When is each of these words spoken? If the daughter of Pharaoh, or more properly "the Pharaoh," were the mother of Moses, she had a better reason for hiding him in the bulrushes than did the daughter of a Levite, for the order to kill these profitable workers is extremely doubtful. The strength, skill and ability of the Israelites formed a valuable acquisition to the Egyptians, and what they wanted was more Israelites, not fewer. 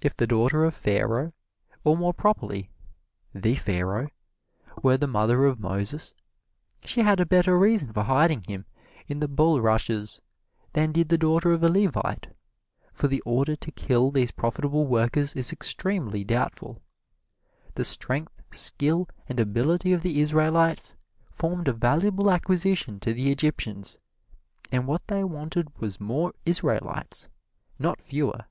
If 0.00 0.16
the 0.16 0.26
daughter 0.26 0.64
of 0.64 0.74
Pharaoh, 0.74 1.34
or 1.84 1.94
more 1.94 2.14
properly 2.14 2.70
"the 3.34 3.54
Pharaoh," 3.54 4.08
were 4.82 4.96
the 4.96 5.06
mother 5.06 5.44
of 5.44 5.60
Moses, 5.60 6.14
she 6.82 7.02
had 7.02 7.20
a 7.20 7.26
better 7.26 7.58
reason 7.58 7.92
for 7.92 8.04
hiding 8.04 8.44
him 8.44 8.64
in 9.08 9.20
the 9.20 9.28
bulrushes 9.28 10.22
than 10.72 10.90
did 10.92 11.10
the 11.10 11.18
daughter 11.18 11.52
of 11.52 11.62
a 11.62 11.68
Levite, 11.68 12.28
for 12.94 13.08
the 13.08 13.20
order 13.26 13.56
to 13.56 13.70
kill 13.72 14.10
these 14.10 14.30
profitable 14.30 14.86
workers 14.86 15.34
is 15.34 15.52
extremely 15.52 16.24
doubtful. 16.24 16.80
The 17.74 17.84
strength, 17.84 18.40
skill 18.50 19.06
and 19.28 19.38
ability 19.38 19.92
of 19.92 20.00
the 20.00 20.18
Israelites 20.22 20.96
formed 21.30 21.68
a 21.68 21.74
valuable 21.74 22.30
acquisition 22.30 23.00
to 23.00 23.12
the 23.12 23.30
Egyptians, 23.30 23.98
and 24.72 24.86
what 24.86 25.06
they 25.08 25.22
wanted 25.24 25.78
was 25.78 26.00
more 26.00 26.32
Israelites, 26.46 27.28
not 27.78 28.00
fewer. 28.00 28.46